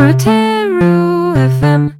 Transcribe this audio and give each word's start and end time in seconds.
Proteru 0.00 1.34
FM. 1.60 1.92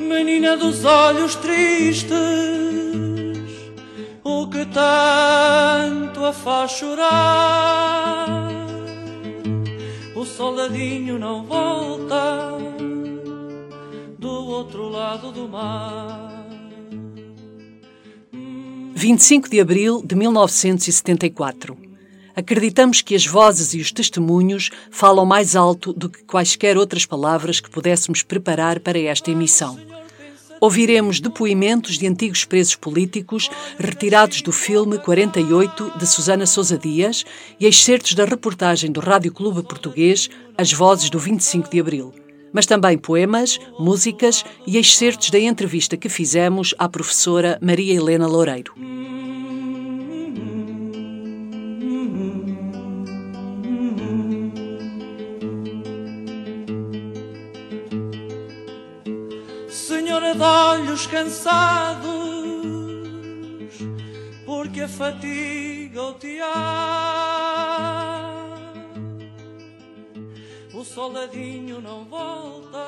Menina 0.00 0.56
dos 0.56 0.84
olhos 0.84 1.36
tristes, 1.36 2.10
o 4.24 4.48
que 4.48 4.66
tanto 4.66 6.24
a 6.24 6.32
faz 6.32 6.72
chorar? 6.72 8.50
O 10.16 10.24
soldadinho 10.24 11.16
não 11.16 11.44
volta 11.44 12.58
do 14.18 14.46
outro 14.48 14.88
lado 14.88 15.30
do 15.30 15.48
mar. 15.48 16.41
25 19.02 19.48
de 19.48 19.60
abril 19.60 20.00
de 20.00 20.14
1974. 20.14 21.76
Acreditamos 22.36 23.02
que 23.02 23.16
as 23.16 23.26
vozes 23.26 23.74
e 23.74 23.80
os 23.80 23.90
testemunhos 23.90 24.70
falam 24.92 25.26
mais 25.26 25.56
alto 25.56 25.92
do 25.92 26.08
que 26.08 26.22
quaisquer 26.22 26.78
outras 26.78 27.04
palavras 27.04 27.58
que 27.58 27.68
pudéssemos 27.68 28.22
preparar 28.22 28.78
para 28.78 29.00
esta 29.00 29.32
emissão. 29.32 29.76
Ouviremos 30.60 31.18
depoimentos 31.18 31.98
de 31.98 32.06
antigos 32.06 32.44
presos 32.44 32.76
políticos 32.76 33.50
retirados 33.76 34.40
do 34.40 34.52
filme 34.52 34.96
48 35.00 35.94
de 35.98 36.06
Susana 36.06 36.46
Sousa 36.46 36.78
Dias 36.78 37.24
e 37.58 37.66
excertos 37.66 38.14
da 38.14 38.24
reportagem 38.24 38.92
do 38.92 39.00
Rádio 39.00 39.32
Clube 39.32 39.64
Português 39.64 40.30
As 40.56 40.72
Vozes 40.72 41.10
do 41.10 41.18
25 41.18 41.68
de 41.68 41.80
Abril. 41.80 42.21
Mas 42.52 42.66
também 42.66 42.98
poemas, 42.98 43.58
músicas 43.78 44.44
e 44.66 44.76
excertos 44.76 45.30
da 45.30 45.38
entrevista 45.38 45.96
que 45.96 46.08
fizemos 46.08 46.74
à 46.78 46.88
professora 46.88 47.58
Maria 47.60 47.94
Helena 47.94 48.26
Loureiro. 48.26 48.74
Senhora 59.68 60.34
de 60.34 60.42
olhos 60.42 61.06
cansados, 61.06 62.12
porque 64.44 64.82
a 64.82 64.88
fatiga 64.88 66.02
o 66.02 66.12
tear. 66.14 67.51
Soldadinho 70.92 71.80
não 71.80 72.04
volta. 72.04 72.78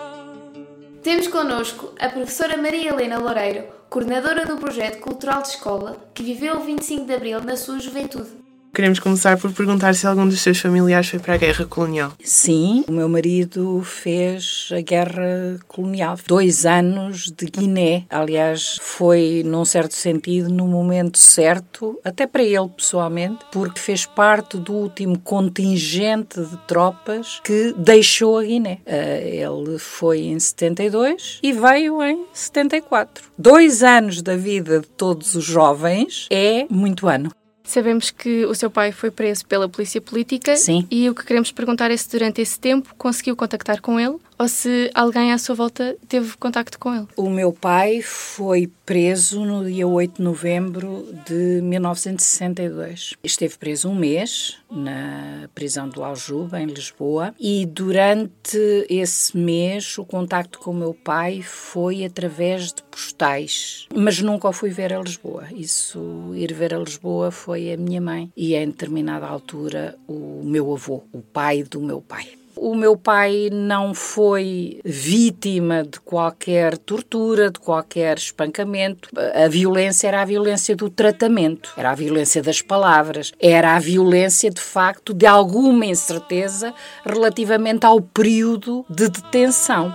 Temos 1.03 1.27
connosco 1.27 1.95
a 1.99 2.11
professora 2.11 2.57
Maria 2.57 2.91
Helena 2.91 3.19
Loureiro, 3.19 3.65
coordenadora 3.89 4.45
do 4.45 4.59
projeto 4.59 5.01
cultural 5.01 5.41
de 5.41 5.49
escola, 5.49 5.97
que 6.13 6.23
viveu 6.23 6.57
o 6.57 6.61
25 6.61 7.07
de 7.07 7.15
Abril 7.15 7.41
na 7.41 7.57
sua 7.57 7.79
juventude. 7.79 8.44
Queremos 8.75 8.99
começar 8.99 9.39
por 9.39 9.53
perguntar 9.53 9.95
se 9.95 10.05
algum 10.05 10.27
dos 10.29 10.41
seus 10.41 10.59
familiares 10.59 11.09
foi 11.09 11.21
para 11.21 11.35
a 11.35 11.37
guerra 11.37 11.65
colonial. 11.65 12.13
Sim, 12.25 12.85
o 12.89 12.93
meu 12.93 13.09
marido 13.09 13.81
fez 13.85 14.69
a 14.73 14.81
guerra 14.81 15.61
colonial. 15.69 16.19
Dois 16.27 16.67
anos 16.67 17.31
de 17.31 17.47
Guiné. 17.47 18.05
Aliás, 18.11 18.77
foi, 18.83 19.45
num 19.47 19.65
certo 19.65 19.95
sentido, 19.95 20.49
no 20.49 20.67
momento 20.67 21.19
certo, 21.19 22.01
até 22.05 22.27
para 22.27 22.43
ele 22.43 22.69
pessoalmente, 22.77 23.45
porque 23.53 23.79
fez 23.79 24.07
parte 24.07 24.57
do 24.57 24.73
último 24.73 25.21
contingente 25.21 26.41
de 26.41 26.57
tropas 26.67 27.41
que 27.45 27.73
deixou 27.79 28.39
a 28.39 28.43
Guiné. 28.43 28.81
Eh, 28.85 29.45
ele 29.45 29.79
foi 29.79 30.23
em 30.23 30.39
72 30.41 31.39
e 31.45 31.53
veio 31.53 32.03
em 32.03 32.25
74. 32.33 33.31
Dois 33.39 33.85
anos 33.85 34.21
da 34.21 34.37
vida 34.37 34.81
de 34.81 34.89
todos 34.89 35.37
os 35.37 35.45
jovens 35.45 36.27
é 36.29 36.67
muito 36.69 37.07
ano. 37.07 37.31
Sabemos 37.65 38.11
que 38.11 38.45
o 38.45 38.55
seu 38.55 38.71
pai 38.71 38.93
foi 38.93 39.11
preso 39.11 39.47
pela 39.47 39.69
polícia 39.69 40.01
política. 40.01 40.55
Sim. 40.57 40.87
E 40.91 41.09
o 41.09 41.15
que 41.15 41.25
queremos 41.25 41.51
perguntar 41.51 41.91
é 41.91 41.97
se 41.97 42.11
durante 42.11 42.43
esse 42.43 42.61
tempo 42.61 42.95
conseguiu 42.97 43.35
contactar 43.35 43.81
com 43.81 43.99
ele 43.99 44.17
ou 44.39 44.49
se 44.49 44.91
alguém 44.95 45.33
à 45.33 45.39
sua 45.39 45.55
volta 45.55 45.97
teve 46.09 46.37
contacto 46.37 46.79
com 46.79 46.95
ele. 46.95 47.07
O 47.17 47.31
meu 47.31 47.53
pai 47.53 48.03
foi 48.03 48.71
preso 48.85 49.45
no 49.45 49.65
dia 49.65 49.87
8 49.87 50.17
de 50.17 50.23
novembro 50.23 51.07
de 51.27 51.61
1962. 51.63 53.15
Esteve 53.23 53.57
preso 53.57 53.89
um 53.89 53.95
mês 53.95 54.57
na 54.71 55.49
prisão 55.55 55.89
do 55.89 56.03
Aljuba, 56.03 56.61
em 56.61 56.67
Lisboa, 56.67 57.35
e 57.39 57.65
durante 57.67 58.59
esse 58.89 59.37
mês 59.37 59.97
o 59.99 60.05
contacto 60.05 60.59
com 60.59 60.73
o 60.73 60.75
meu 60.75 60.95
pai 60.95 61.43
foi 61.43 62.05
através 62.05 62.73
de 62.73 62.83
postais, 62.83 63.87
mas 63.95 64.21
nunca 64.21 64.49
o 64.49 64.53
fui 64.53 64.71
ver 64.71 64.93
a 64.93 65.01
Lisboa. 65.01 65.47
Isso, 65.53 66.33
ir 66.35 66.53
ver 66.53 66.75
a 66.75 66.79
Lisboa 66.79 67.31
foi 67.31 67.73
a 67.73 67.77
minha 67.77 68.01
mãe 68.01 68.33
e 68.37 68.55
em 68.55 68.67
determinada 68.67 69.27
altura 69.27 69.97
o 70.07 70.43
meu 70.45 70.73
avô, 70.73 71.05
o 71.13 71.21
pai 71.21 71.63
do 71.63 71.81
meu 71.81 72.01
pai. 72.01 72.44
O 72.67 72.75
meu 72.75 72.97
pai 72.97 73.51
não 73.53 73.93
foi 73.93 74.81
vítima 74.83 75.83
de 75.83 76.01
qualquer 76.01 76.79
tortura, 76.79 77.51
de 77.51 77.61
qualquer 77.61 78.17
espancamento. 78.17 79.11
A 79.35 79.47
violência 79.49 80.09
era 80.09 80.23
a 80.23 80.25
violência 80.25 80.75
do 80.75 80.89
tratamento, 80.89 81.75
era 81.77 81.91
a 81.91 81.95
violência 81.95 82.43
das 82.43 82.63
palavras, 82.63 83.33
era 83.39 83.77
a 83.77 83.79
violência 83.79 84.49
de 84.49 84.63
facto 84.63 85.13
de 85.13 85.27
alguma 85.27 85.85
incerteza 85.85 86.73
relativamente 87.05 87.85
ao 87.85 88.01
período 88.01 88.83
de 88.89 89.11
detenção. 89.11 89.95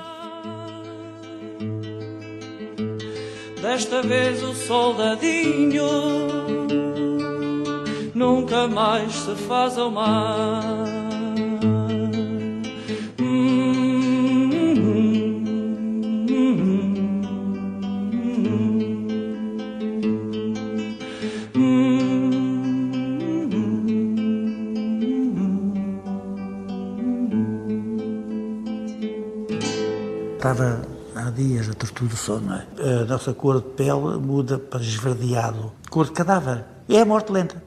Desta 3.64 4.04
vez 4.04 4.44
o 4.44 4.54
soldadinho 4.54 5.88
nunca 8.14 8.68
mais 8.68 9.12
se 9.12 9.34
faz 9.48 9.76
ao 9.76 9.90
mar. 9.90 10.99
Estava 30.40 30.82
há 31.16 31.30
dias 31.32 31.68
a 31.68 31.74
tortura 31.74 32.10
do 32.12 32.16
sono, 32.16 32.54
é? 32.54 33.02
A 33.02 33.04
nossa 33.04 33.34
cor 33.34 33.58
de 33.58 33.68
pele 33.72 34.18
muda 34.22 34.58
para 34.58 34.80
esverdeado, 34.80 35.74
cor 35.90 36.06
de 36.06 36.14
cadáver. 36.14 36.64
É 36.88 37.02
a 37.02 37.06
morte 37.06 37.30
lenta. 37.30 37.62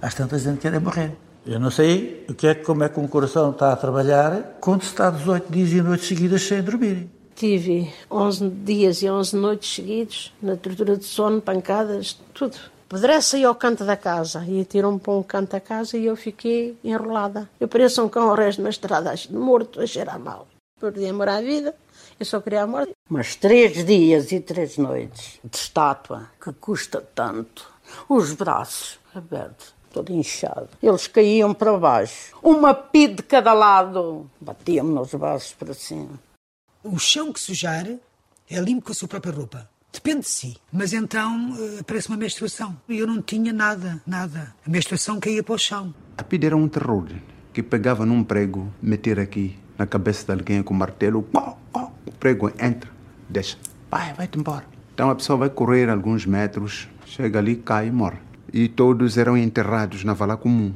Às 0.00 0.14
tantas 0.14 0.40
gente 0.40 0.58
quer 0.58 0.72
é 0.72 0.78
morrer. 0.78 1.12
Eu 1.44 1.60
não 1.60 1.70
sei 1.70 2.24
o 2.26 2.32
que 2.32 2.46
é, 2.46 2.54
como 2.54 2.82
é 2.82 2.88
que 2.88 2.98
um 2.98 3.06
coração 3.06 3.50
está 3.50 3.74
a 3.74 3.76
trabalhar 3.76 4.56
quando 4.58 4.84
se 4.84 4.88
está 4.88 5.10
18 5.10 5.52
dias 5.52 5.70
e 5.70 5.82
noites 5.82 6.08
seguidas 6.08 6.40
sem 6.40 6.62
dormir. 6.62 7.10
Tive 7.36 7.92
11 8.10 8.48
dias 8.48 9.02
e 9.02 9.10
11 9.10 9.36
noites 9.36 9.74
seguidos 9.74 10.32
na 10.40 10.56
tortura 10.56 10.96
de 10.96 11.04
sono, 11.04 11.42
pancadas, 11.42 12.18
tudo. 12.32 12.56
Pedrece 12.88 13.36
aí 13.36 13.44
ao 13.44 13.54
canto 13.54 13.84
da 13.84 13.98
casa 13.98 14.42
e 14.48 14.64
tiram-me 14.64 14.98
para 14.98 15.12
um 15.12 15.22
canto 15.22 15.50
da 15.50 15.60
casa 15.60 15.98
e 15.98 16.06
eu 16.06 16.16
fiquei 16.16 16.74
enrolada. 16.82 17.50
Eu 17.60 17.68
pareço 17.68 18.02
um 18.02 18.08
cão 18.08 18.30
ao 18.30 18.34
resto 18.34 18.62
na 18.62 18.70
estrada, 18.70 19.14
morto, 19.30 19.78
a 19.78 19.86
cheirar 19.86 20.18
mal. 20.18 20.48
Perdi 20.80 21.06
amor 21.06 21.28
à 21.28 21.40
vida, 21.40 21.74
eu 22.18 22.26
só 22.26 22.40
queria 22.40 22.62
a 22.62 22.66
morte. 22.66 22.92
Mas 23.08 23.36
três 23.36 23.84
dias 23.84 24.32
e 24.32 24.40
três 24.40 24.76
noites 24.76 25.38
de 25.44 25.56
estátua, 25.56 26.30
que 26.42 26.52
custa 26.52 27.00
tanto. 27.00 27.70
Os 28.08 28.32
braços 28.32 28.98
abertos, 29.14 29.74
todo 29.92 30.12
inchado. 30.12 30.68
Eles 30.82 31.06
caíam 31.06 31.54
para 31.54 31.78
baixo. 31.78 32.36
Uma 32.42 32.74
pi 32.74 33.08
de 33.08 33.22
cada 33.22 33.52
lado. 33.52 34.28
Batiam-me 34.40 34.92
nos 34.92 35.14
braços 35.14 35.54
para 35.54 35.72
cima. 35.72 36.20
O 36.82 36.98
chão 36.98 37.32
que 37.32 37.40
sujar 37.40 37.86
é 38.50 38.60
limpo 38.60 38.86
com 38.86 38.92
a 38.92 38.94
sua 38.94 39.08
própria 39.08 39.32
roupa. 39.32 39.68
Depende 39.92 40.20
de 40.20 40.28
si. 40.28 40.56
Mas 40.72 40.92
então 40.92 41.56
eh, 41.58 41.80
aparece 41.80 42.08
uma 42.08 42.16
menstruação. 42.16 42.76
E 42.88 42.98
eu 42.98 43.06
não 43.06 43.22
tinha 43.22 43.52
nada, 43.52 44.02
nada. 44.06 44.54
A 44.66 44.70
menstruação 44.70 45.18
caía 45.18 45.42
para 45.42 45.54
o 45.54 45.58
chão. 45.58 45.94
A 46.16 46.22
PID 46.22 46.46
era 46.46 46.56
um 46.56 46.68
terror 46.68 47.08
que 47.52 47.62
pegava 47.62 48.04
num 48.04 48.22
prego, 48.22 48.72
meter 48.82 49.18
aqui 49.18 49.58
na 49.78 49.86
cabeça 49.86 50.26
de 50.26 50.32
alguém 50.32 50.62
com 50.62 50.74
martelo, 50.74 51.22
pau, 51.22 51.58
o 52.08 52.12
prego 52.12 52.50
entra, 52.58 52.90
deixa, 53.28 53.56
vai, 53.90 54.12
vai-te 54.14 54.38
embora. 54.38 54.64
Então 54.94 55.10
a 55.10 55.14
pessoa 55.14 55.38
vai 55.38 55.50
correr 55.50 55.88
alguns 55.88 56.26
metros, 56.26 56.88
chega 57.04 57.38
ali, 57.38 57.56
cai 57.56 57.88
e 57.88 57.90
morre. 57.92 58.18
E 58.52 58.66
todos 58.66 59.18
eram 59.18 59.36
enterrados 59.36 60.02
na 60.02 60.14
vala 60.14 60.36
comum. 60.36 60.72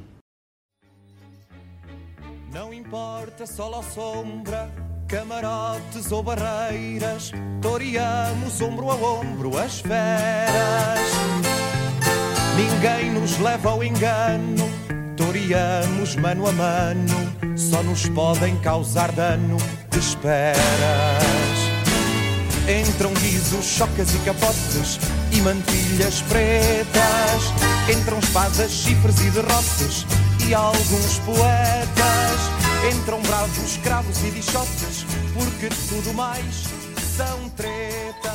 Não 2.52 2.72
importa 2.72 3.46
sol 3.46 3.74
ou 3.74 3.82
sombra, 3.82 4.70
camarotes 5.08 6.12
ou 6.12 6.22
barreiras, 6.22 7.32
toreamos 7.60 8.60
ombro 8.60 8.90
a 8.90 8.94
ombro 8.94 9.58
as 9.58 9.80
feras. 9.80 11.00
Ninguém 12.54 13.10
nos 13.12 13.38
leva 13.38 13.70
ao 13.70 13.82
engano, 13.82 14.70
toreamos 15.16 16.14
mano 16.16 16.46
a 16.46 16.52
mano, 16.52 17.56
só 17.56 17.82
nos 17.82 18.06
podem 18.10 18.54
causar 18.60 19.10
dano 19.12 19.56
esperas. 20.02 20.42
Entram 22.68 23.12
guizos, 23.14 23.64
chocas 23.64 24.12
e 24.14 24.18
capotes 24.18 24.98
e 25.32 25.40
mantilhas 25.40 26.22
pretas. 26.22 27.42
Entram 27.88 28.18
espadas, 28.18 28.70
chifres 28.70 29.20
e 29.20 29.30
derrotes 29.30 30.06
e 30.46 30.54
alguns 30.54 31.18
poetas. 31.20 32.40
Entram 32.92 33.22
bravos, 33.22 33.76
cravos 33.78 34.18
e 34.24 34.30
bichotes, 34.30 35.06
porque 35.34 35.68
tudo 35.88 36.12
mais 36.14 36.64
são 37.16 37.48
tretas. 37.50 38.32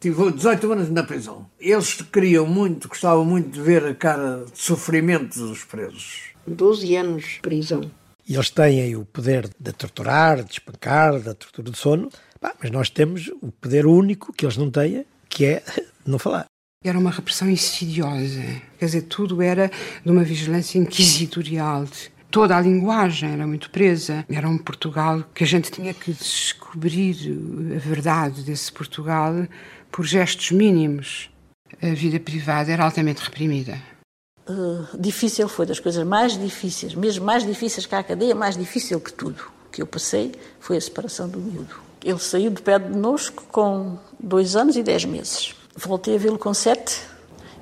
Tive 0.00 0.32
18 0.32 0.72
anos 0.72 0.90
na 0.90 1.02
prisão. 1.02 1.46
Eles 1.60 2.00
queriam 2.12 2.46
muito, 2.46 2.88
gostavam 2.88 3.24
muito 3.24 3.50
de 3.50 3.60
ver 3.60 3.84
a 3.84 3.94
cara 3.94 4.44
de 4.50 4.58
sofrimento 4.58 5.38
dos 5.38 5.64
presos. 5.64 6.33
12 6.46 6.96
anos 6.96 7.24
de 7.24 7.40
prisão. 7.40 7.90
E 8.26 8.34
eles 8.34 8.50
têm 8.50 8.96
o 8.96 9.04
poder 9.04 9.50
de 9.58 9.72
torturar, 9.72 10.42
de 10.42 10.52
espancar, 10.52 11.20
da 11.20 11.34
tortura 11.34 11.70
de 11.70 11.78
sono, 11.78 12.08
mas 12.40 12.70
nós 12.70 12.88
temos 12.88 13.28
o 13.42 13.52
poder 13.52 13.86
único 13.86 14.32
que 14.32 14.46
eles 14.46 14.56
não 14.56 14.70
têm, 14.70 15.04
que 15.28 15.44
é 15.44 15.62
não 16.06 16.18
falar. 16.18 16.46
Era 16.82 16.98
uma 16.98 17.10
repressão 17.10 17.48
insidiosa. 17.48 18.42
Quer 18.78 18.84
dizer, 18.84 19.02
tudo 19.02 19.40
era 19.40 19.70
de 20.04 20.10
uma 20.10 20.22
vigilância 20.22 20.78
inquisitorial. 20.78 21.86
Toda 22.30 22.56
a 22.56 22.60
linguagem 22.60 23.30
era 23.30 23.46
muito 23.46 23.70
presa. 23.70 24.24
Era 24.28 24.48
um 24.48 24.58
Portugal 24.58 25.24
que 25.34 25.44
a 25.44 25.46
gente 25.46 25.70
tinha 25.70 25.94
que 25.94 26.12
descobrir 26.12 27.16
a 27.74 27.78
verdade 27.78 28.42
desse 28.42 28.70
Portugal 28.70 29.46
por 29.90 30.04
gestos 30.04 30.50
mínimos. 30.50 31.30
A 31.80 31.94
vida 31.94 32.20
privada 32.20 32.70
era 32.70 32.84
altamente 32.84 33.22
reprimida. 33.22 33.78
Uh, 34.46 34.86
difícil 34.98 35.48
foi 35.48 35.64
das 35.64 35.80
coisas 35.80 36.04
mais 36.06 36.38
difíceis, 36.38 36.94
mesmo 36.94 37.24
mais 37.24 37.46
difíceis 37.46 37.86
que 37.86 37.94
a 37.94 38.02
cadeia, 38.02 38.34
mais 38.34 38.56
difícil 38.56 39.00
que 39.00 39.12
tudo 39.12 39.42
que 39.72 39.80
eu 39.82 39.86
passei 39.86 40.32
foi 40.60 40.76
a 40.76 40.80
separação 40.80 41.28
do 41.28 41.38
miúdo. 41.38 41.74
Ele 42.04 42.18
saiu 42.18 42.50
de 42.50 42.60
pé 42.60 42.78
de 42.78 42.96
nosco 42.96 43.44
com 43.50 43.98
dois 44.20 44.54
anos 44.54 44.76
e 44.76 44.82
dez 44.82 45.04
meses. 45.04 45.54
Voltei 45.74 46.16
a 46.16 46.18
vê-lo 46.18 46.38
com 46.38 46.52
sete 46.52 47.00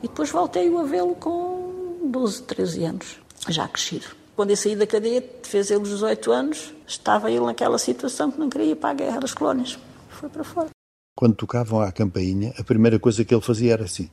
e 0.02 0.08
depois 0.08 0.30
voltei 0.30 0.68
a 0.76 0.82
vê-lo 0.82 1.14
com 1.14 2.00
12, 2.10 2.42
13 2.42 2.84
anos, 2.84 3.20
já 3.48 3.66
crescido. 3.68 4.06
Quando 4.34 4.50
eu 4.50 4.56
saí 4.56 4.74
da 4.74 4.86
cadeia, 4.86 5.24
fez 5.42 5.70
ele 5.70 5.82
os 5.82 5.88
18 5.90 6.32
anos, 6.32 6.74
estava 6.86 7.30
ele 7.30 7.44
naquela 7.44 7.78
situação 7.78 8.30
que 8.30 8.38
não 8.38 8.50
queria 8.50 8.72
ir 8.72 8.76
para 8.76 8.90
a 8.90 8.94
guerra 8.94 9.20
das 9.20 9.32
colónias. 9.32 9.78
Foi 10.08 10.28
para 10.28 10.42
fora. 10.42 10.68
Quando 11.16 11.36
tocavam 11.36 11.80
à 11.80 11.92
campainha, 11.92 12.52
a 12.58 12.64
primeira 12.64 12.98
coisa 12.98 13.24
que 13.24 13.34
ele 13.34 13.42
fazia 13.42 13.72
era 13.72 13.84
assim. 13.84 14.10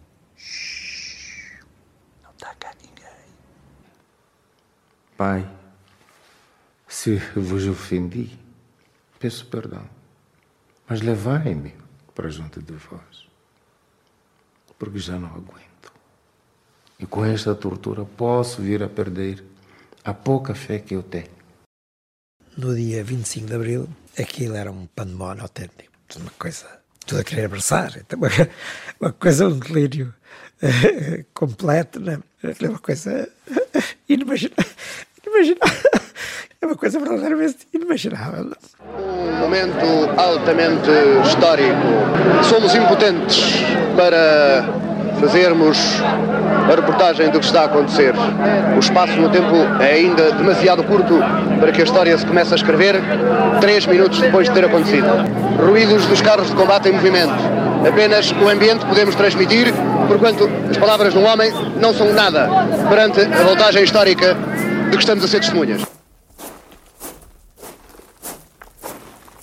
Pai, 5.20 5.46
se 6.88 7.18
vos 7.36 7.68
ofendi, 7.68 8.40
peço 9.20 9.46
perdão, 9.48 9.86
mas 10.88 11.02
levai-me 11.02 11.74
para 12.16 12.30
junto 12.30 12.62
de 12.62 12.72
vós, 12.72 13.28
porque 14.78 14.98
já 14.98 15.20
não 15.20 15.28
aguento. 15.28 15.92
E 16.98 17.06
com 17.06 17.26
esta 17.26 17.54
tortura 17.54 18.06
posso 18.06 18.62
vir 18.62 18.82
a 18.82 18.88
perder 18.88 19.44
a 20.06 20.14
pouca 20.14 20.56
fé 20.56 20.80
que 20.80 20.96
eu 20.96 21.04
tenho. 21.04 21.36
No 22.56 22.74
dia 22.74 23.04
25 23.04 23.46
de 23.46 23.54
abril, 23.54 23.90
aquilo 24.18 24.56
era 24.56 24.72
um 24.72 24.86
pandemónio 24.86 25.44
autêntico, 25.44 25.92
uma 26.16 26.32
coisa, 26.40 26.80
tudo 27.06 27.20
a 27.20 27.24
querer 27.26 27.44
abraçar, 27.44 27.98
então, 27.98 28.18
uma, 28.18 28.30
uma 29.02 29.12
coisa, 29.12 29.50
um 29.50 29.60
delírio 29.60 30.14
completo, 31.34 32.00
né? 32.00 32.22
uma 32.62 32.80
coisa 32.80 33.30
inimaginável. 34.08 34.66
Inimaginável. 35.30 36.00
É 36.62 36.66
uma 36.66 36.76
coisa 36.76 37.00
verdadeiramente 37.00 37.60
inimaginável. 37.74 38.52
Um 39.00 39.40
momento 39.40 39.86
altamente 40.18 40.90
histórico. 41.26 42.44
Somos 42.50 42.76
impotentes 42.76 43.64
para 43.96 44.66
fazermos 45.22 45.78
a 46.70 46.76
reportagem 46.76 47.30
do 47.30 47.40
que 47.40 47.46
está 47.46 47.62
a 47.62 47.66
acontecer. 47.66 48.14
O 48.76 48.80
espaço 48.80 49.14
no 49.14 49.30
tempo 49.30 49.56
é 49.80 49.94
ainda 49.94 50.34
demasiado 50.34 50.84
curto 50.84 51.18
para 51.62 51.72
que 51.72 51.80
a 51.80 51.86
história 51.86 52.18
se 52.18 52.26
comece 52.26 52.52
a 52.52 52.58
escrever 52.58 52.96
três 53.62 53.86
minutos 53.86 54.20
depois 54.20 54.50
de 54.50 54.54
ter 54.54 54.66
acontecido. 54.66 55.08
Ruídos 55.66 56.06
dos 56.08 56.22
carros 56.22 56.50
de 56.50 56.56
combate 56.58 56.90
em 56.90 56.92
movimento. 56.92 57.34
Apenas 57.88 58.34
o 58.34 58.50
ambiente 58.50 58.86
podemos 58.86 59.16
transmitir, 59.16 59.74
porquanto 60.10 60.50
as 60.70 60.78
palavras 60.78 61.14
de 61.14 61.20
um 61.20 61.26
homem 61.26 61.54
não 61.80 61.94
são 61.94 62.12
nada 62.12 62.50
perante 62.90 63.22
a 63.22 63.44
voltagem 63.44 63.82
histórica 63.82 64.36
de 64.90 64.98
que 64.98 65.04
estamos 65.04 65.24
a 65.24 65.28
ser 65.28 65.42
testemunhas. 65.42 65.86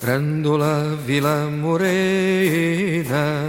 Grândola 0.02 0.98
Vila 1.06 1.48
Morena, 1.50 3.44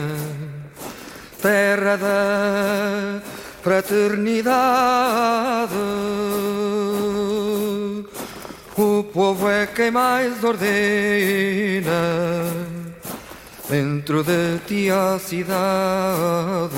terra 1.41 1.97
da 1.97 3.21
fraternidade. 3.63 5.73
O 8.77 9.03
povo 9.03 9.49
é 9.49 9.65
quem 9.65 9.89
mais 9.89 10.43
ordena 10.43 10.67
dentro 13.69 14.23
de 14.23 14.59
ti 14.67 14.91
a 14.91 15.17
cidade. 15.17 16.75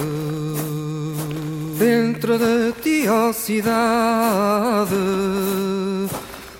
Dentro 1.80 2.38
de 2.38 2.74
ti 2.81 3.08
a 3.08 3.31
cidade. 3.31 4.96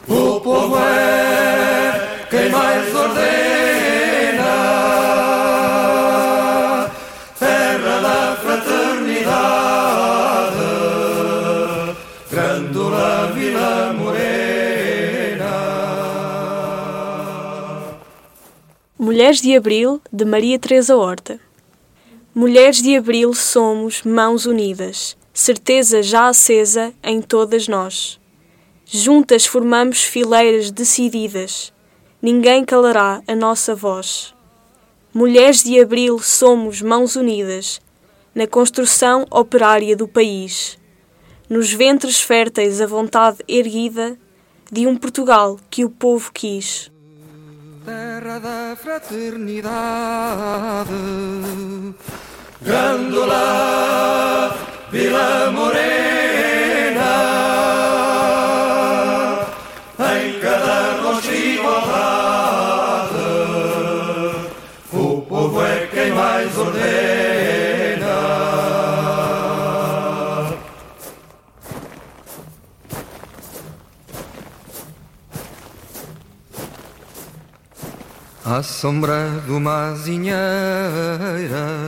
O 0.08 0.40
povo 0.40 0.78
é 0.80 2.26
quem 2.30 2.50
mais 2.50 2.96
ordena. 2.96 3.20
Terra 7.38 8.00
da 8.00 8.38
fraternidade. 8.38 9.28
Grândola 12.32 13.34
Vila 13.36 13.94
Morena. 13.98 15.52
Mulheres 18.98 19.42
de 19.42 19.54
Abril, 19.54 20.02
de 20.14 20.24
Maria 20.24 20.58
Teresa 20.58 20.96
Horta. 20.96 21.49
Mulheres 22.42 22.82
de 22.82 22.96
Abril 22.96 23.34
somos 23.34 24.02
mãos 24.04 24.46
unidas, 24.46 25.18
certeza 25.34 26.02
já 26.02 26.30
acesa 26.30 26.94
em 27.04 27.22
todas 27.22 27.68
nós. 27.68 28.18
Juntas 28.86 29.46
formamos 29.46 30.06
fileiras 30.06 30.72
decididas, 30.72 31.74
ninguém 32.22 32.64
calará 32.64 33.22
a 33.28 33.36
nossa 33.36 33.76
voz. 33.76 34.34
Mulheres 35.14 35.66
de 35.66 35.82
Abril 35.82 36.18
somos 36.20 36.82
mãos 36.82 37.18
unidas, 37.18 37.82
na 38.34 38.48
construção 38.48 39.26
operária 39.30 39.94
do 39.94 40.08
país, 40.08 40.80
nos 41.50 41.74
ventres 41.74 42.22
férteis 42.22 42.80
a 42.80 42.88
vontade 42.88 43.40
erguida 43.50 44.18
de 44.72 44.88
um 44.88 44.96
Portugal 44.96 45.60
que 45.70 45.84
o 45.84 45.90
povo 45.90 46.32
quis. 46.32 46.90
Terra 47.84 48.40
da 48.40 48.78
fraternidade, 48.78 50.94
Grândola 52.62 54.54
Vila 54.92 55.50
Morena, 55.52 55.80
em 59.98 60.40
cada 60.42 61.02
rosto 61.02 61.32
igualdade, 61.32 63.16
o 64.92 65.22
povo 65.22 65.64
é 65.64 65.88
quem 65.88 66.12
mais 66.12 66.58
ordena. 66.58 66.90
À 78.44 78.62
sombra 78.64 79.30
de 79.46 79.52
uma 79.54 79.92
azinheira 79.92 81.79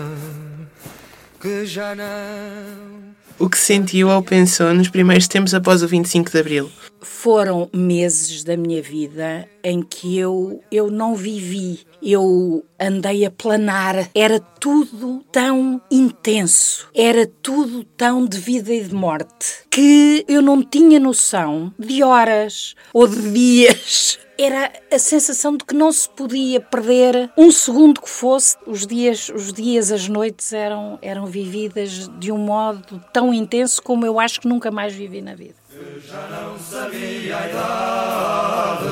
que 1.42 1.66
já 1.66 1.96
não. 1.96 3.12
O 3.40 3.50
que 3.50 3.58
sentiu 3.58 4.08
ou 4.10 4.22
pensou 4.22 4.72
nos 4.74 4.88
primeiros 4.88 5.28
tempos 5.28 5.56
após 5.56 5.82
o 5.82 5.88
25 5.88 6.30
de 6.30 6.38
Abril? 6.38 6.72
Foram 7.02 7.68
meses 7.74 8.44
da 8.44 8.56
minha 8.56 8.82
vida 8.84 9.50
em 9.64 9.82
que 9.82 10.20
eu, 10.20 10.64
eu 10.72 10.92
não 10.92 11.16
vivi. 11.16 11.80
Eu 12.04 12.64
andei 12.80 13.26
a 13.26 13.32
planar. 13.32 14.10
Era 14.14 14.40
tudo 14.40 15.26
tão 15.32 15.82
intenso. 15.90 16.88
Era 16.94 17.26
tudo 17.26 17.84
tão 17.98 18.28
de 18.28 18.38
vida 18.38 18.72
e 18.72 18.84
de 18.84 18.94
morte. 18.94 19.64
Que 19.72 20.24
eu 20.28 20.44
não 20.44 20.62
tinha 20.62 21.00
noção 21.00 21.74
de 21.80 22.04
horas 22.04 22.76
ou 22.94 23.08
de 23.08 23.32
dias 23.32 24.20
era 24.44 24.72
a 24.92 24.98
sensação 24.98 25.56
de 25.56 25.64
que 25.64 25.76
não 25.76 25.92
se 25.92 26.10
podia 26.10 26.60
perder 26.60 27.32
um 27.38 27.52
segundo 27.52 28.02
que 28.02 28.10
fosse. 28.10 28.58
Os 28.66 28.88
dias, 28.88 29.30
os 29.30 29.54
dias, 29.54 29.92
as 29.92 30.08
noites 30.08 30.52
eram 30.54 30.98
eram 31.02 31.26
vividas 31.28 32.10
de 32.20 32.32
um 32.32 32.38
modo 32.38 33.04
tão 33.14 33.34
intenso 33.34 33.82
como 33.82 34.06
eu 34.06 34.20
acho 34.20 34.42
que 34.42 34.48
nunca 34.48 34.72
mais 34.72 34.94
vivi 34.94 35.22
na 35.22 35.36
vida. 35.36 35.56
Eu 35.74 36.00
já 36.02 36.28
não 36.28 36.58
sabia 36.58 37.38
a 37.38 37.50
idade. 37.50 38.88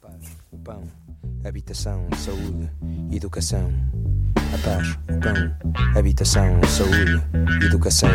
Paz, 0.00 0.36
o 0.50 0.58
pão, 0.58 0.90
habitação, 1.44 2.08
saúde, 2.16 2.70
educação. 3.12 3.72
A 4.36 4.58
paz, 4.58 4.88
o 4.90 5.20
pão, 5.20 5.96
habitação, 5.96 6.60
saúde, 6.64 7.22
educação. 7.64 8.10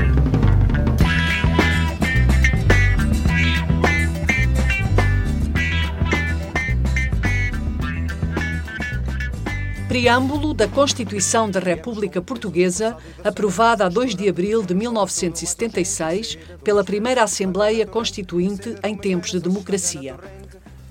Preâmbulo 9.87 10.53
da 10.53 10.67
Constituição 10.67 11.49
da 11.49 11.61
República 11.61 12.21
Portuguesa, 12.21 12.97
aprovada 13.23 13.85
a 13.85 13.89
2 13.89 14.15
de 14.15 14.27
abril 14.27 14.61
de 14.61 14.75
1976 14.75 16.37
pela 16.61 16.83
primeira 16.83 17.23
Assembleia 17.23 17.85
Constituinte 17.85 18.75
em 18.83 18.97
tempos 18.97 19.31
de 19.31 19.39
democracia. 19.39 20.15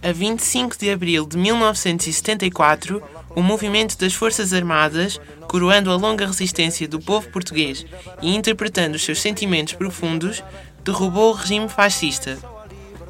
A 0.02 0.12
25 0.12 0.78
de 0.78 0.90
abril 0.90 1.26
de 1.26 1.36
1974, 1.36 3.02
o 3.34 3.42
movimento 3.42 3.98
das 3.98 4.14
Forças 4.14 4.54
Armadas, 4.54 5.20
coroando 5.46 5.90
a 5.90 5.96
longa 5.96 6.26
resistência 6.26 6.88
do 6.88 6.98
povo 6.98 7.28
português 7.28 7.84
e 8.22 8.34
interpretando 8.34 8.94
os 8.94 9.04
seus 9.04 9.20
sentimentos 9.20 9.74
profundos, 9.74 10.42
derrubou 10.82 11.32
o 11.32 11.34
regime 11.34 11.68
fascista. 11.68 12.38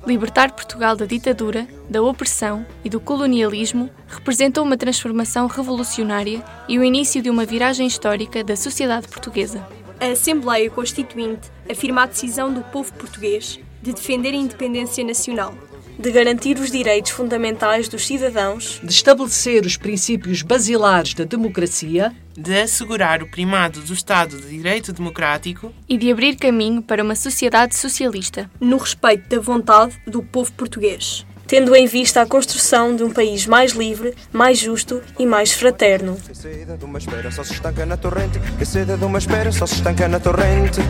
Libertar 0.06 0.52
Portugal 0.52 0.94
da 0.94 1.04
ditadura, 1.04 1.66
da 1.90 2.00
opressão 2.00 2.64
e 2.84 2.88
do 2.88 3.00
colonialismo 3.00 3.90
representou 4.06 4.62
uma 4.62 4.76
transformação 4.76 5.48
revolucionária 5.48 6.44
e 6.68 6.78
o 6.78 6.84
início 6.84 7.20
de 7.20 7.28
uma 7.28 7.44
viragem 7.44 7.88
histórica 7.88 8.44
da 8.44 8.54
sociedade 8.54 9.08
portuguesa. 9.08 9.66
A 10.00 10.06
Assembleia 10.06 10.70
Constituinte 10.70 11.50
afirma 11.68 12.04
a 12.04 12.06
decisão 12.06 12.54
do 12.54 12.62
povo 12.62 12.92
português 12.92 13.58
de 13.82 13.92
defender 13.92 14.32
a 14.32 14.36
independência 14.36 15.02
nacional, 15.02 15.52
de 15.98 16.10
garantir 16.10 16.58
os 16.58 16.70
direitos 16.70 17.12
fundamentais 17.12 17.88
dos 17.88 18.06
cidadãos, 18.06 18.80
de 18.82 18.92
estabelecer 18.92 19.64
os 19.64 19.76
princípios 19.76 20.42
basilares 20.42 21.14
da 21.14 21.24
democracia, 21.24 22.14
de 22.36 22.60
assegurar 22.60 23.22
o 23.22 23.30
primado 23.30 23.80
do 23.80 23.94
Estado 23.94 24.36
de 24.36 24.48
Direito 24.48 24.92
Democrático 24.92 25.72
e 25.88 25.96
de 25.96 26.10
abrir 26.12 26.36
caminho 26.36 26.82
para 26.82 27.02
uma 27.02 27.14
sociedade 27.14 27.74
socialista, 27.74 28.50
no 28.60 28.76
respeito 28.76 29.28
da 29.28 29.40
vontade 29.40 29.98
do 30.06 30.22
povo 30.22 30.52
português, 30.52 31.26
tendo 31.46 31.74
em 31.74 31.86
vista 31.86 32.20
a 32.20 32.26
construção 32.26 32.94
de 32.94 33.02
um 33.02 33.10
país 33.10 33.46
mais 33.46 33.72
livre, 33.72 34.14
mais 34.32 34.58
justo 34.58 35.02
e 35.18 35.24
mais 35.24 35.52
fraterno. 35.52 36.16
Que 36.16 36.34
sede 36.34 36.76
de 36.76 36.84
uma 36.84 36.98
espera 36.98 37.30
só 37.30 37.42
se 37.42 37.54
estanca 37.54 37.86
na 37.86 37.96
torrente. 37.96 38.38
Que 38.58 38.66
sede 38.66 38.96
de 38.96 39.04
uma 39.04 39.18
espera 39.18 39.50
só 39.50 39.66
se 39.66 39.74
estanca 39.76 40.06
na 40.08 40.20
torrente. 40.20 40.80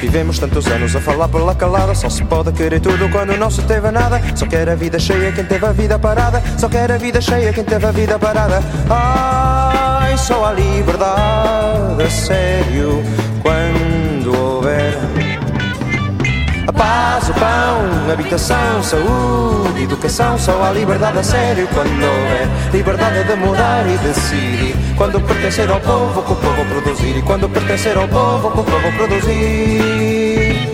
Vivemos 0.00 0.38
tantos 0.38 0.66
anos 0.66 0.96
a 0.96 1.00
falar 1.00 1.28
pela 1.28 1.54
calada 1.54 1.94
Só 1.94 2.08
se 2.08 2.24
pode 2.24 2.52
querer 2.52 2.80
tudo 2.80 3.08
quando 3.10 3.36
não 3.36 3.50
se 3.50 3.62
teve 3.62 3.90
nada. 3.90 4.20
Só 4.34 4.46
quer 4.46 4.68
a 4.68 4.74
vida 4.74 4.98
cheia 4.98 5.30
quem 5.32 5.44
teve 5.44 5.66
a 5.66 5.72
vida 5.72 5.98
parada. 5.98 6.42
Só 6.58 6.68
quer 6.68 6.90
a 6.90 6.96
vida 6.98 7.20
cheia 7.20 7.52
quem 7.52 7.64
teve 7.64 7.86
a 7.86 7.90
vida 7.90 8.18
parada. 8.18 8.62
Ai, 8.88 10.16
só 10.16 10.46
a 10.46 10.52
liberdade 10.52 12.02
a 12.02 12.10
sério 12.10 13.02
a 16.70 16.72
paz, 16.72 17.28
o 17.28 17.34
pão, 17.34 18.12
habitação, 18.12 18.82
saúde, 18.82 19.82
educação 19.82 20.38
Só 20.38 20.62
a 20.62 20.70
liberdade 20.70 21.18
a 21.18 21.22
sério 21.22 21.68
quando 21.74 21.90
houver 21.90 22.48
Liberdade 22.72 23.24
de 23.24 23.34
mudar 23.34 23.84
e 23.88 23.98
decidir. 23.98 24.74
Quando 24.96 25.20
pertencer 25.20 25.68
ao 25.70 25.80
povo, 25.80 26.22
que 26.22 26.32
o 26.32 26.36
povo 26.36 26.64
produzir 26.66 27.16
E 27.18 27.22
quando 27.22 27.48
pertencer 27.48 27.96
ao 27.96 28.08
povo, 28.08 28.50
que 28.52 28.60
o 28.60 28.64
povo 28.64 28.92
produzir. 28.96 30.70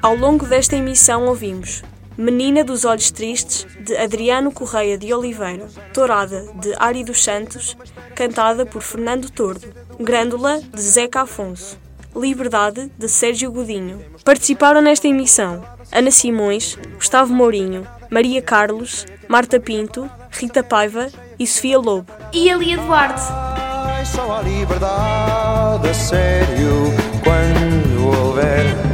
Ao 0.00 0.14
longo 0.14 0.46
desta 0.46 0.76
emissão 0.76 1.24
ouvimos 1.24 1.82
Menina 2.16 2.62
dos 2.62 2.84
Olhos 2.84 3.10
Tristes, 3.10 3.66
de 3.80 3.96
Adriano 3.96 4.52
Correia 4.52 4.96
de 4.96 5.12
Oliveira, 5.12 5.66
Tourada, 5.92 6.46
de 6.54 6.72
Ari 6.78 7.02
dos 7.02 7.22
Santos, 7.24 7.76
cantada 8.14 8.64
por 8.64 8.82
Fernando 8.82 9.28
Tordo, 9.28 9.66
Grândola, 9.98 10.60
de 10.60 10.80
Zeca 10.80 11.22
Afonso, 11.22 11.76
Liberdade, 12.14 12.88
de 12.96 13.08
Sérgio 13.08 13.50
Godinho. 13.50 14.00
Participaram 14.24 14.80
nesta 14.80 15.08
emissão 15.08 15.64
Ana 15.90 16.12
Simões, 16.12 16.78
Gustavo 16.94 17.32
Mourinho, 17.32 17.84
Maria 18.08 18.40
Carlos, 18.40 19.06
Marta 19.28 19.58
Pinto, 19.58 20.08
Rita 20.30 20.62
Paiva 20.62 21.08
e 21.36 21.46
Sofia 21.46 21.78
Lobo. 21.78 22.06
E 22.32 22.48
Ali 22.48 22.74
Eduardo. 22.74 23.20
Ai, 23.30 24.06
só 24.06 24.38
a 24.38 24.42
liberdade 24.42 25.88
a 25.88 25.94
sério 25.94 26.92
quando 27.24 28.06
houver 28.06 28.93